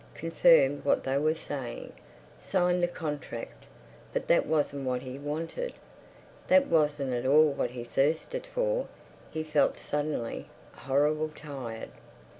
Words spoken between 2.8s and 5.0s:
the contract. But that wasn't